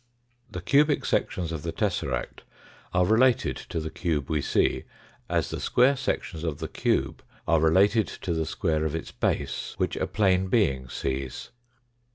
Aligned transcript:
The 0.49 0.63
cubic 0.63 1.05
sections 1.05 1.51
of 1.51 1.61
the 1.61 1.71
tesseract 1.71 2.41
are 2.91 3.05
related 3.05 3.55
to 3.69 3.79
the 3.79 3.91
cube 3.91 4.31
we 4.31 4.41
see, 4.41 4.85
as 5.29 5.51
the 5.51 5.59
square 5.59 5.95
sections 5.95 6.43
of 6.43 6.57
the 6.57 6.67
cube 6.67 7.21
are 7.47 7.59
related 7.61 8.07
to 8.23 8.33
the 8.33 8.47
square 8.47 8.83
of 8.83 8.95
its 8.95 9.11
base 9.11 9.75
which 9.77 9.95
a 9.95 10.07
plane 10.07 10.47
being 10.47 10.89
sees. 10.89 11.51